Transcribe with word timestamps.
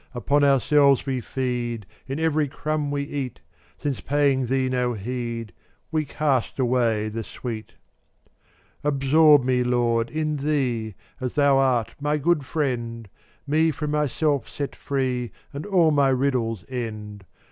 Upon 0.15 0.43
ourselves 0.43 1.05
we 1.05 1.21
feed 1.21 1.85
In 2.07 2.19
every 2.19 2.47
crumb 2.47 2.89
we 2.89 3.03
eat, 3.03 3.39
Since 3.77 4.01
paying 4.01 4.47
Thee 4.47 4.67
no 4.67 4.93
heed 4.93 5.53
We 5.91 6.05
cast 6.05 6.57
away 6.57 7.07
the 7.07 7.23
sweet. 7.23 7.73
422 8.81 8.87
Absorb 8.87 9.43
me, 9.43 9.63
Lord, 9.63 10.09
in 10.09 10.37
Thee, 10.37 10.95
As 11.19 11.35
Thou 11.35 11.55
art 11.57 11.93
my 12.01 12.17
good 12.17 12.47
friend; 12.47 13.09
Me 13.45 13.69
from 13.69 13.91
myself 13.91 14.49
set 14.49 14.75
free 14.75 15.31
And 15.53 15.67
all 15.67 15.91
my 15.91 16.09
riddles 16.09 16.65
end. 16.67 17.23